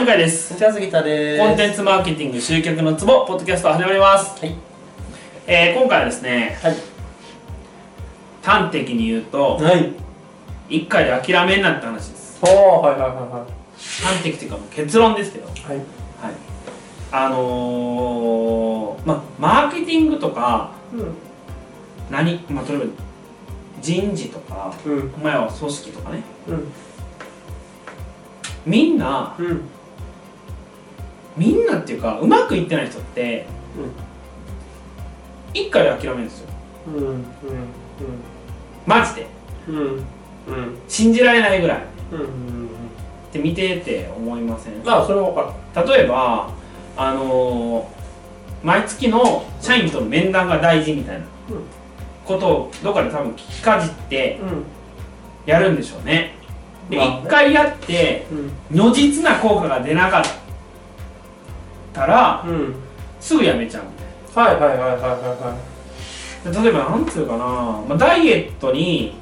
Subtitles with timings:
[0.00, 0.48] 向井です。
[0.48, 1.42] こんにちは杉田です。
[1.42, 4.56] コンテンツマーケティング集客のツボポッドキャスト始まります、はい。
[5.46, 6.76] えー今回はですねはい。
[8.42, 9.92] 端的に言うとはい。
[10.70, 12.40] 一回で諦めんなって話です。
[12.40, 12.48] お
[12.78, 15.48] おはいはいは端的というかもう結論ですけど。
[15.48, 15.76] いはいはい。
[15.76, 15.86] はい。
[17.12, 21.14] あのー、まあマーケティングとかうん。
[22.10, 22.84] 何、まあ、例えば
[23.82, 25.12] 人事とかうん。
[25.14, 26.22] お前は組織とかね。
[26.48, 26.72] うん。
[28.64, 29.68] みんなうん
[31.36, 33.46] みんなっていうかうまくいってない人って
[35.54, 36.48] 一回で諦めるんですよ。
[36.88, 37.24] うんうん
[38.86, 39.26] マジで。
[39.68, 40.02] うんうんうん
[40.88, 41.78] 信じられないぐらい。
[41.78, 41.80] っ
[42.12, 42.68] うんうん
[43.32, 44.72] て見てて思いません？
[44.86, 46.50] あそれは分か例えば
[46.96, 48.00] あのー
[48.66, 51.62] 毎月の社員との面談が大事みたいなうん
[52.26, 54.64] ことをどっかで多分聞きかじってるうん。
[55.46, 56.34] やるんでしょうね。
[56.90, 57.22] でまあね。
[57.24, 58.50] 一回やってうん。
[58.76, 60.30] 如実な効果が出なかった
[62.06, 62.74] らうん
[63.20, 63.90] すぐやめちゃうみ
[64.34, 65.56] たいはいはいはいはいはいは
[66.44, 69.14] なで例えばなんつうかな、まあ、ダイエットに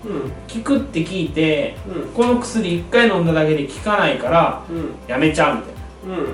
[0.53, 2.09] 効くって聞いてうん。
[2.13, 4.91] この薬1回飲んだだけで効かないからうん。
[5.09, 5.75] やめちゃうみたい
[6.13, 6.19] な。
[6.19, 6.27] うん。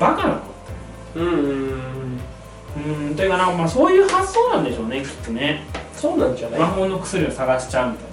[0.00, 0.40] バカなこ
[1.16, 1.44] うんうんと
[2.76, 5.64] うーんというかな、まあ、そういう発想なんでしょうねきっとね。
[5.94, 6.60] そうなんじゃない？
[6.60, 8.08] 魔法の薬を探しちゃうみたいな。
[8.08, 8.09] うん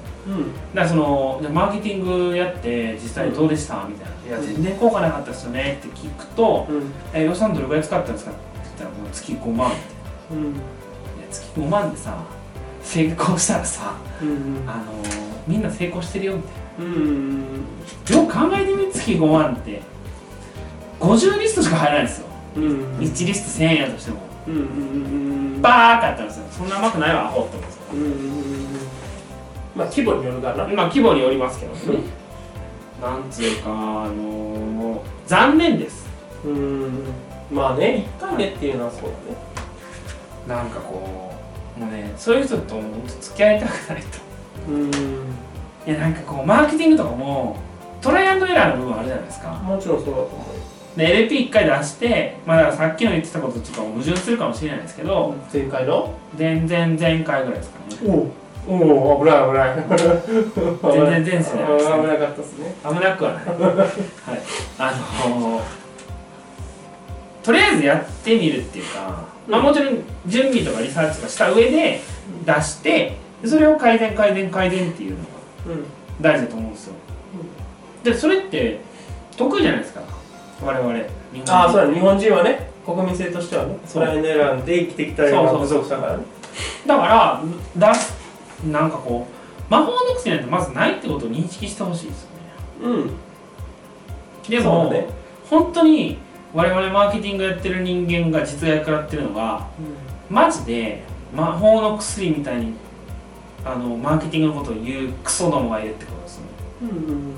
[0.73, 4.75] だからそのマーケティングやって実際どうでしたみたいな「いや全然。
[4.77, 9.69] 効果なかったですよね」って聞くとうん「え予算どれぐらい使ったんですか?」って言ったらもう月5万。
[9.69, 9.77] って
[10.31, 10.39] うん。
[10.39, 10.51] いや
[11.31, 12.17] 月5万でさ
[12.83, 14.83] 成功したらさうんあの
[15.47, 17.41] みんな成功してるよみたいうん
[18.09, 19.81] なよく考えてみ月5万って。
[20.99, 22.25] 50リストしか入らないんですよ。
[22.55, 22.63] うん
[22.99, 24.17] 1リスト1000円やとしても。
[24.47, 24.63] うんうんう
[25.57, 26.43] んバーカやったんですよ。
[26.51, 28.17] そんな甘くないわアホって思うんですようんうんうん
[29.77, 30.67] まあ規模によるかな。
[30.67, 31.99] まあ規模によりますけどね。
[33.01, 36.07] なんつうかあの残念です。
[36.43, 37.05] うん。
[37.51, 39.13] まあね1回目っていうのはそうだね。
[40.47, 41.31] なんかこ
[41.77, 42.81] うもうねそういう人と
[43.21, 44.19] 付き合いたくないと。
[44.69, 44.91] うん。
[45.85, 47.57] いやなんかこうマーケティングとかも
[48.01, 49.51] トライアンドエラーの部分あるじゃないですか。
[49.51, 50.47] もちろんそうだと思
[50.97, 56.11] で LP1 回出してまあだからさっきの言ってたこととちょっと矛盾するかもしれないですけうど前回の？
[56.35, 58.11] 前々前回ぐらいですかね。
[58.11, 58.27] お
[58.67, 59.75] おお危ない危ない。
[60.93, 61.97] 全然前世じゃないですね。
[62.01, 62.75] 危なかったですね。
[62.83, 63.45] 危なくはない。
[63.45, 63.53] は
[63.85, 64.41] い。
[64.77, 64.81] あ
[65.29, 65.61] の
[67.43, 72.01] とりあえずやってみるっていうか、まあ、もちろん準備とかリサーチとかした上で
[72.45, 75.23] 出してでそれを改善改善改善っていうのが
[75.67, 75.85] うん。
[76.19, 76.93] 大事だと思うんですよ。
[78.03, 78.79] でそれって
[79.37, 80.01] 得意じゃないですか。
[80.63, 80.99] 我々日
[81.37, 81.53] 本人。
[81.53, 86.23] ああそうだ日本人はね国民性としてはねそうトライアンドエラーで生きてきたような部族だからね。
[86.87, 88.16] だから出す
[88.65, 92.37] なんかこう魔法の薬なんてまずないってことを認識してほしいですよね。
[92.81, 94.49] うん。
[94.49, 95.07] でも、ね。
[95.49, 96.17] 本当に
[96.53, 99.67] 我々マーケティングやってる人間が実役やってるのが
[100.29, 101.03] マジで
[101.33, 102.73] 魔法の薬みたいに
[103.65, 106.45] あのマーケティングのことを言うクソどもがいるってことですね。
[106.81, 107.33] うんうん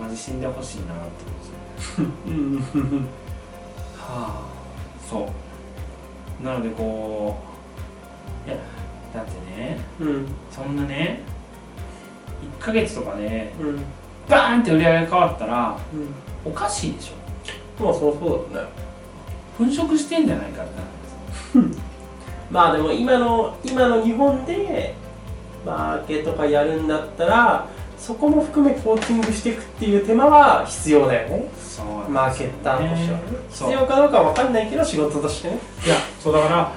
[0.00, 2.06] マジ死んでほしいなってことですね。
[2.26, 2.60] うんうん。
[2.60, 3.06] は
[3.98, 4.42] あ。
[5.08, 5.30] そ
[6.40, 6.44] う。
[6.44, 7.36] なのでこ
[8.46, 8.58] ういや
[9.16, 10.26] だってねうん。
[10.50, 11.20] そんなね
[12.60, 13.82] 1ヶ月とかでうん。
[14.28, 16.50] バーンって売り上げが変わったらうん。
[16.50, 17.84] おかしいでしょ。
[17.84, 18.68] まあそうそうだね。
[19.58, 21.80] 粉飾してんじゃないかってなるんです。
[21.80, 21.84] よ
[22.50, 24.94] まあでも今の今の日本で
[25.64, 27.66] マーケとかやるんだったら
[27.98, 31.48] そこも含めコーチングしていくっていう手間は必要だよね。
[31.58, 33.18] そうマーケッターとしては。
[33.50, 35.58] 必要かどうかは分かんないけど仕事としてね。
[35.84, 36.72] いやそうだから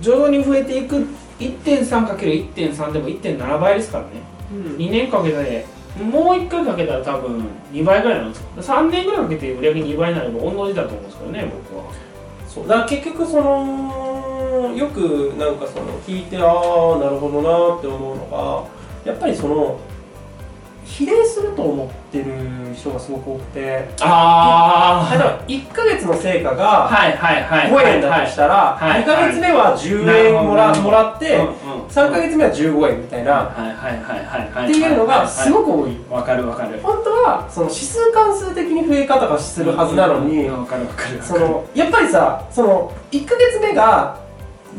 [0.00, 1.06] 徐々に増えていく。
[1.38, 4.10] 1.3×1.3 でも1.7倍ですからね。
[4.52, 4.76] うん。
[4.76, 5.64] 2年かけて
[6.02, 11.84] もう1回かけたら多分2倍ぐらいなんですよ3年ぐらいかけて売り上げ2倍になれば同じだと思うんですけどね僕は。
[12.48, 12.68] そう。
[12.68, 18.26] だから結局そのよくなんかその聞いてああなるほどなって思うの
[19.04, 19.78] がやっぱりその
[20.88, 22.24] 比例すると思ってる
[22.74, 23.88] 人がすごく多くて。
[24.00, 27.70] あ例えば1ヶ月の成果あがはいはいはい。
[27.70, 31.38] 5円だとしたらはい2ヶ月目は10円もらもらって
[31.90, 33.44] 3ヶ月目は15円みたいな。
[33.44, 35.96] っていうのがすくごく多い。
[36.10, 36.80] わかるわかる。
[36.82, 44.16] 本当はその指数関数的に増え方がするはずなのにわかるわかるわかそるのやっぱりさその1ヶ月目が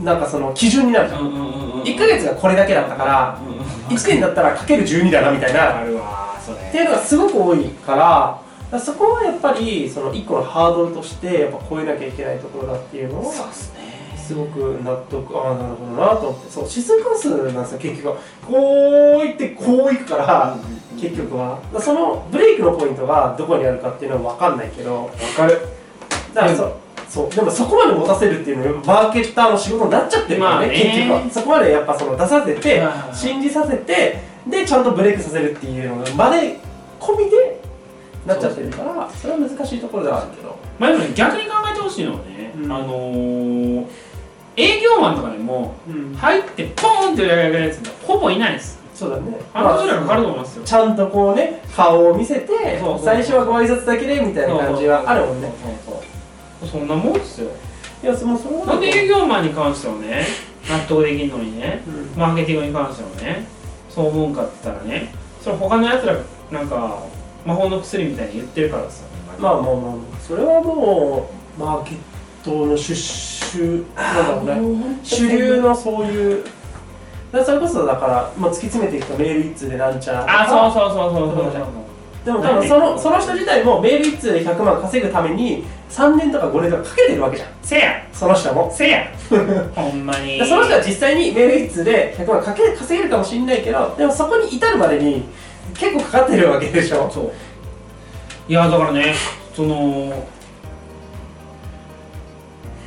[0.04, 1.22] なんかその基準になるじゃん。
[1.22, 1.82] うんうんうんうん。
[1.84, 3.59] 1ヶ月がこれだけだったからうんうん
[3.90, 5.80] 1円だったらかける12だなみたいな。
[5.80, 6.58] あるわそれ。
[6.58, 13.80] っていうのがすごく多いからそこはやっぱりその1個のハードルとしてやっぱ超えなきゃいけないところだっていうのはそうですね。
[14.16, 16.52] すごく納得ああなるほどなと思って。
[16.52, 18.16] そう指数関数なんですよ結局は。
[18.48, 20.56] こういってこういくから
[21.02, 21.60] 結局は。
[21.80, 25.06] そのブレイクのポイントがどこにあるかっていうのは分かんないけど。
[25.06, 25.60] わかる。
[26.36, 26.78] だからそ
[27.10, 27.30] そう。
[27.36, 30.80] でもそこまで持たせるっていうのはマーケッターの仕事になっちゃってるからね,、まあね。
[30.80, 31.32] 結局は。
[31.32, 32.84] そこまでやっぱその出させて
[33.14, 36.58] 信じさせてでちゃんとブレイクさせるっていうのがまで
[37.00, 37.60] 込みで
[38.26, 40.56] なっちゃってるからそれは難しいところではあるけど。
[40.78, 42.72] まあでもね逆に考えてほしいのはね、うん。
[42.72, 43.86] あのー、
[44.56, 46.14] 営業マンとかでもうん。
[46.16, 48.80] 入ってポーンって売り上げるやつほぼいないです。
[48.94, 49.40] そうだね。
[49.54, 50.64] あの人らがかかると思いますよ。
[50.66, 52.48] ちゃんとこうね顔を見せて
[52.80, 55.50] そうそう最初はご挨拶だけでみたいな感じはあるもんね
[56.68, 57.50] そんなもんですよ。
[58.04, 60.26] いやそのそれはなんで営業マンに関してはね
[60.70, 62.20] 納得できるのにねうん。
[62.20, 63.46] マーケティングに関してはね
[63.90, 66.22] そう思うんかって言ったらねそれ他のやつらが
[66.52, 67.04] なんか
[67.46, 71.98] 魔法の薬みたいに言ってるからですよねまあまあまあまあそれはもうマーケッ
[72.44, 75.00] トの出主なんだろうね。
[75.04, 76.44] 主流のそういう
[77.32, 81.64] だからそれこそだから、まあ、突き詰めていくとメール一通でなんちゃらとかあそうそうそうそうそうそう。
[82.26, 87.50] でも多分そのその人自体もメール一通で100万稼ぐために3年とか5年とかかけてるわけじゃん。
[87.64, 88.72] せやその人も。
[88.74, 89.08] せや
[89.76, 90.38] ほんまに。
[90.38, 95.24] でその人は実際にメール一通で100万かけ稼げるかもしれないけどでもそこに至るまでに
[95.78, 97.10] 結構かかってるわけでしょ。
[97.12, 97.32] そう。
[98.48, 99.14] いやだからね
[99.56, 99.76] その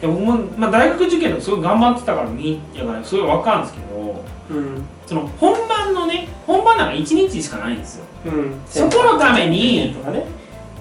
[0.01, 4.85] いや僕も、まあ、大学受験ですごい頑張ってたからみやからすごい分かるんですけどうん。
[5.07, 8.05] その本番のね本番なんか1日しかないんですよ。
[8.27, 8.61] うん。
[8.67, 10.25] そこのためにとかね、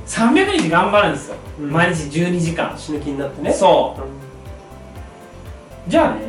[0.07, 1.71] 300日頑張るんですよ、うん。
[1.71, 3.53] 毎日12時間死ぬ気になってね。
[3.53, 4.01] そう。
[4.01, 4.21] うん
[5.87, 6.21] じゃあね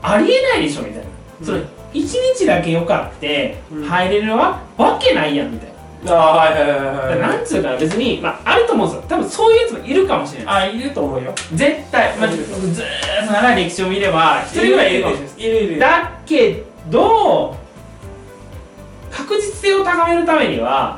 [0.00, 1.08] ありえないでしょみたいな、
[1.40, 1.46] うん。
[1.46, 1.66] それ1
[2.38, 3.84] 日だけよかってうん。
[3.84, 5.72] 入れるわわけないやんみたい
[6.04, 9.04] な、ああはいはいはいはいなんつうか別に、まあ、あると思うんですよ。
[9.08, 11.34] 多分そういうやつもいるかもしれないあいると思うよ。
[11.54, 15.80] 絶対、まあ、ずーっと長い歴史を見れば一人ぐらいいるかもしれないいるいるいる。
[15.80, 17.56] だけど
[19.10, 20.97] 確実性を高めるためには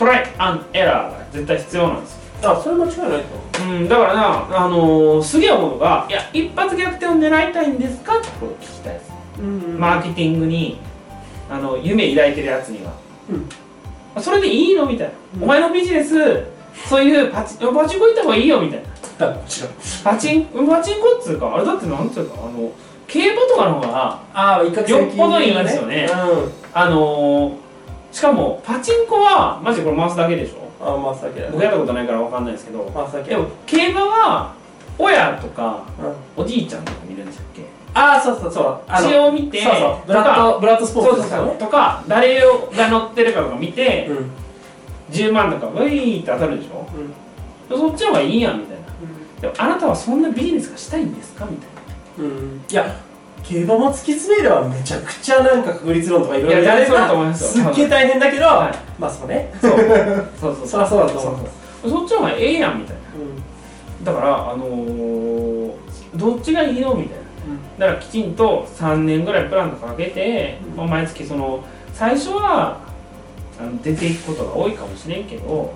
[0.00, 2.14] トライアンエラーが絶対必要なんです。
[2.42, 3.22] よあそれ間違いない
[3.58, 3.80] と思う。
[3.80, 8.16] ん、だからな、あのー、すげえ思うのが、いや、一発逆転を狙いたいんですか？
[8.16, 9.12] ってことを聞きたいです。
[9.38, 9.78] ううん。
[9.78, 10.78] マーケティングに、
[11.50, 12.94] あの、夢抱いてるやつには。
[14.16, 14.22] うん。
[14.22, 14.86] それでいいの？
[14.86, 15.12] みたいな。
[15.36, 15.42] うん。
[15.44, 16.46] お前のビジネス、
[16.88, 18.58] そういうパチパチンコ行った方がいいよ？
[18.62, 18.88] みたいな。
[20.02, 22.72] パチン、パチンコっつうか、あれだってなんつうか、あの、
[23.06, 26.08] 競馬とかの方が、ああ一攫よっぽどいいんですよね。
[26.10, 26.52] うん。
[26.72, 27.69] あのー、
[28.12, 30.70] しかも、パチンコは、マジでこれ回すだけでしょ？
[30.82, 34.54] あまあ先だ僕やったことないからわかんないですけど、まあ先でも、競馬は、
[34.98, 35.84] 親とか、
[36.36, 36.44] うん。
[36.44, 37.62] おじいちゃんとか見るんでしたっけ？
[37.92, 38.80] ああそうそうそう。
[38.86, 40.06] あの血を見てそうそう。
[40.06, 41.28] ブラッドブラッドスポそうそうそう。
[41.28, 41.58] ーツですからね。
[41.58, 44.16] とか誰が乗ってるかとか見てうん。
[44.16, 44.30] うん
[45.10, 46.86] 10万とかウェイって当たるでしょ？
[47.68, 48.86] そっちの方がいいやんみたいな。
[49.40, 51.46] でもあなたはそんなビジネスがしたいんですか？
[51.46, 51.68] みたい
[52.18, 52.24] な。
[52.24, 52.64] うん。
[52.70, 52.96] いや
[53.42, 57.60] 競馬も突き詰めればめちゃくちゃなんか確率論とかいろいろいややれそうだと思いばます。
[57.60, 59.00] っげえ大変だけどはい。
[59.00, 59.52] まあそうね。
[59.60, 59.72] そう
[60.40, 60.66] そうそう。
[60.66, 63.00] そりゃそうそうそっちの方がええやんみたいな。
[64.12, 65.74] だからあのー、
[66.14, 67.24] どっちがいいのみたいな。
[67.78, 70.76] だからきちんと3年ぐらいプランとかかけて、うん。
[70.76, 72.78] まあ、毎月その最初は
[73.58, 75.72] あの出ていくことが多いかもしれんけど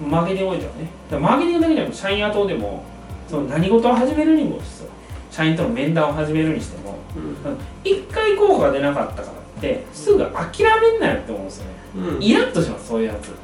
[0.00, 0.10] うん。
[0.10, 0.90] マーケティングにおいてはね。
[1.10, 2.84] だからマーケティングだけじゃなくて社員雇うでも
[3.28, 4.90] その何事を始めるにもですよ
[5.32, 7.36] 社員との面談を始めるにしてもうん。
[7.82, 11.70] 一回効果が出なかったからってすぐ諦めんなよって思うんですよね。
[11.96, 12.22] うん。
[12.22, 13.28] イラッとしますそういうやつ。
[13.28, 13.34] うん。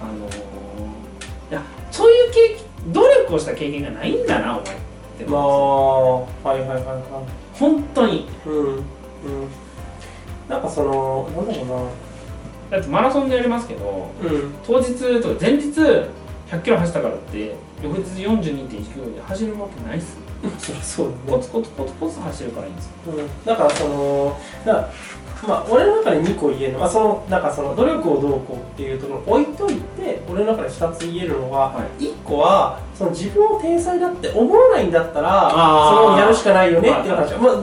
[0.00, 0.32] あのー、
[1.50, 2.48] いやそういう経
[2.84, 4.76] 験努力をした経験がないんだなお前っ
[5.18, 8.20] てまあ思うんはいはいはいはですよ本当に。
[8.20, 8.54] いうん。
[8.76, 8.82] うん。
[10.48, 11.90] なんかそのなんだろ
[12.70, 14.10] だってマラソンでやりますけど
[14.64, 15.72] 当日とか前日
[16.50, 20.20] 100キロ走ったからって翌日42.1キロで走るわけないっすよ。
[20.58, 21.16] そりゃそうだね。
[21.30, 22.92] コツコツコツコツ走るからいいんですよ。
[23.06, 23.44] うん。
[23.44, 24.88] だからそのだから
[25.46, 35.94] まあ俺の中で2個言えるのはそのなんかその努力をどうこうっていうところを置いといて俺の中で2つ言えるのは、は1個はその自分を天才だって思わないんだったらあー。
[35.94, 37.54] それをやるしかないよねっていう話、まあ、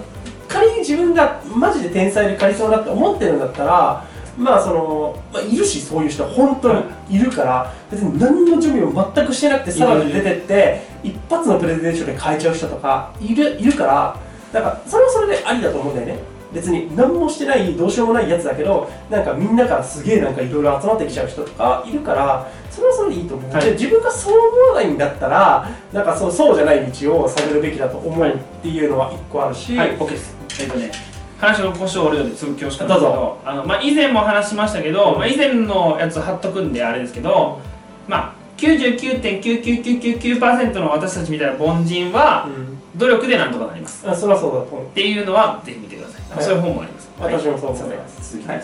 [0.48, 4.04] 仮に自分がマジで天才でカリスマだって思ってるんだったら
[4.38, 14.20] まあその、まあ、いるしそういう人は本当にいるから、別に何の準備も全くしてなくてさらに出てって一発のプレゼンションで変えちゃう人とかいるいるから
[14.54, 16.38] だからそれはそれでありだと思うんだよね。
[16.54, 23.66] 別に何もしてないどうしようもないやつだけどなんかみんなからすげえなんかいろいろ集まってきちゃう人とかいるからそれはそれでいいと思う、はい。
[23.66, 30.38] で自分がそう思わないんだったらなんかそうそうじゃない道を探るべきだと思うっていうのは一個あるし、はい OK です。
[30.62, 31.07] えっとね
[31.40, 37.62] 話の腰を折るようで続きをしかないんですけどあの、まあ、以前も話しましたけど、まあ、以前のやつ貼っとくんであれですけど
[38.08, 42.78] まあ99.99999%の私たちみたいな凡人はうん。
[42.98, 44.10] 努力でなんとかなります。
[44.10, 44.86] あそれはそうだと思う。
[44.86, 46.44] っていうのはぜひ見てください、はい。
[46.44, 47.08] そういう本もあります。
[47.20, 48.64] 私もそう思います、はい。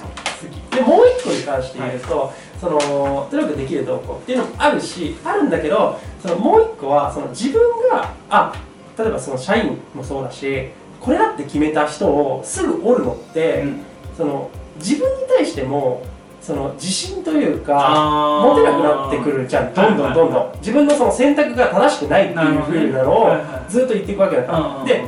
[0.75, 8.53] でもう一個に関して言うと、その努力できる動向っていうのもあるしあるんだけどそのもう一個はその自分があ
[8.97, 10.69] 例えばその社員もそうだし
[11.03, 13.79] これだって決めた人をすぐ折るのって、うん。
[14.15, 16.03] その自分に対しても
[16.41, 19.73] その自信というか持てなくなってくるじゃん。
[19.73, 20.51] どんどんどんどん。
[20.59, 24.85] 自分のその選択が正しくないっていうふうなのをはいはいずっと言っていくわけだから。
[24.85, 25.03] で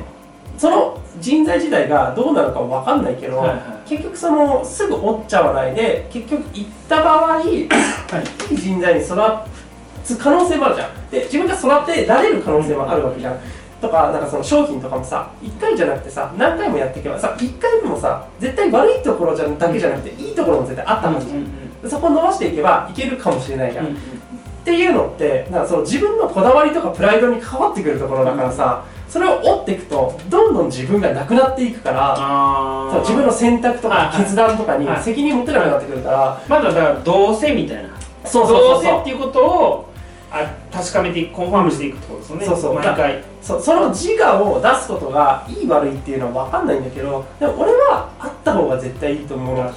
[0.58, 3.90] その人材自体がどうなるかわかんないけど、はいはい。
[3.90, 7.70] 結局そのすぐ折っちゃわないで結局行った場合、い、い
[8.52, 9.16] 人材に育
[10.04, 11.10] つ可能性もあるじゃん。
[11.10, 13.40] で自分が育てられる可能性もあるわけじゃん
[13.86, 23.90] とかなんかその商品とかもさ1回じゃなくてさ何回もやっていけばさ1回目もさ絶対悪いところじゃだけじゃなくていいところも絶対あったはずじゃん、でそこを伸ばしていけばいけるかもしれないじゃん、っ
[24.64, 35.04] ていうのってなんかその自分のこだわりとかプライドに関わってくるところだからさ、それを追っていくとどんどん自分がなくなっていくからあそう自分の選択とか決断とかにはい。
[35.04, 37.90] 責任持てなくなってくるから、まだだからどうせみたいな。
[38.26, 38.72] そうそうそうそう。
[38.74, 39.90] どうせっていうことを
[40.32, 40.44] あ
[40.76, 42.74] 確かめていくコンファームしていくってことですよね、そうそう。
[42.76, 43.24] 毎回。
[43.42, 49.74] そその自我を出すことがいい悪いっていうのは分かんないんだけどでも俺はあった方が絶対いいと思う。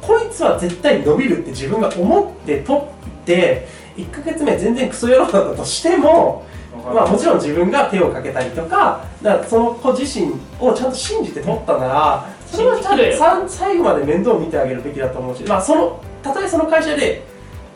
[0.00, 2.84] こいつは絶対伸びるって自分が思って取っ
[3.26, 6.46] て1ヶ月目全然クソ野郎だったとしても
[6.84, 17.22] まあ、もちろん自分が手をかけたりとかだからその子自身をちゃんと信じて取ったならそれはちゃんとさ最後まで面倒を見てあげるべきだと思うし、まあ、そのたとえその会社で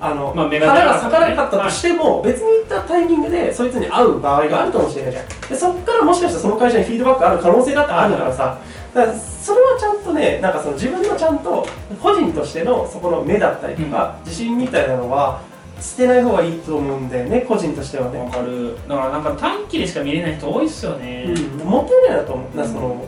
[0.00, 1.36] あの、まあ目花が出なかったらね。
[1.36, 8.58] が咲かなかったとしても、別に行ったタイミングでそいつに会う場合があるかもしれないじゃんでそこからもしかしたらその会社にフィードバックある可能性だってあるからさ。
[8.94, 11.66] だからそれはちゃんとねなんかその自分のちゃんと
[12.02, 15.42] 個人としてのそこの目だったりとか、自信みたいなのは
[15.80, 18.18] 捨てない方がいいと思うんだよね個人としてはね。
[18.18, 18.76] わかる。
[18.88, 22.56] だからなんか短期でしか見れない人多いっすよね、うん、モテないだと思う。
[22.56, 23.04] なその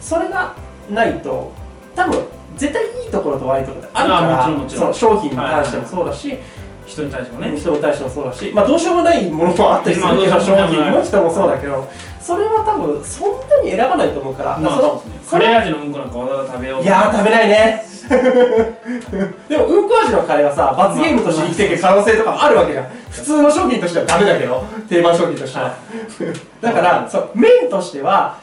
[0.00, 0.54] それが
[0.90, 1.52] ないと
[1.94, 2.24] 多分
[2.56, 6.36] 絶対いいところと悪いところってあるかあら商品に関してもそうだし、
[6.86, 11.88] 人に対してもね、人に対してもそうだし、まあ、どうしようもないものもあったりするけど、商品も人もそうだけど
[12.20, 15.30] それは多分そんなに選ばないと思うから、まあそうですね。
[15.30, 16.82] カレー味のうんこなんかわざわざ食べよう。
[16.82, 17.84] いやー食べないね。
[19.48, 22.86] でもうんこ味のカレーはさ罰ゲームとして生きていく可能性とかもあるわけじゃん。
[23.10, 25.74] 普通の商品としてはダメだけど定番商品としては。
[26.60, 28.38] だからそう麺としては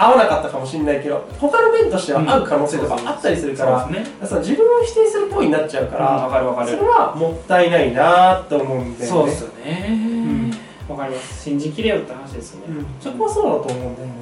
[0.00, 4.28] 合わなかったかもしれないけど他の麺としては合う可能性とかあったりするから、そうですね。
[4.28, 6.32] そう自分を否定する行為になっちゃうかうん。
[6.32, 6.68] かるわかる。
[6.68, 9.06] それはもったいないなと思うんだよね。
[9.06, 9.88] そうっすよね。
[9.88, 10.50] ん。
[10.88, 11.42] わ、かります。
[11.42, 12.86] 信じきれよって話ですよね、うん。
[13.00, 14.12] そこはそうだと思うんだよね。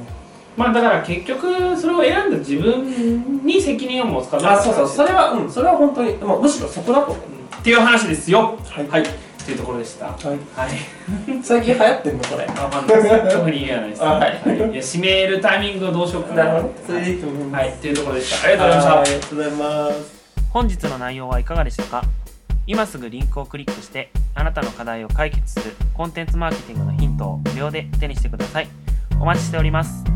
[0.57, 4.89] まあだから結局それを選んだ自分に責任を持つかどうかあそうそう。
[4.89, 5.51] それはうん。
[5.51, 7.13] それは本当に、まあ、むしろそこだと。
[7.13, 7.17] 思う、
[7.61, 8.59] っていう話ですよ。
[8.65, 8.89] はい。
[8.89, 10.07] はいっていうところでした。
[10.07, 10.27] はい。
[10.57, 12.47] はい、最近流行ってんのこれ。
[12.47, 14.33] わかんないです特に言えないですあはい。
[14.33, 14.35] い。
[14.35, 16.45] や締めるタイミングをどうしようかな。
[16.45, 16.75] なるほど。
[16.85, 17.19] それでい。
[17.19, 17.75] いと思いますはい。
[17.75, 18.49] っていうところでした。
[18.49, 19.01] ありがとうございました。
[19.01, 20.27] ありがとうございます。
[20.51, 22.03] 本日の内容はいかがでしたか？
[22.67, 28.69] 今すぐリンクをクリックしてあなたの課題を解決するコンテンツマーケティングのヒントを無料で手にしてください。
[29.21, 30.16] お待ちしております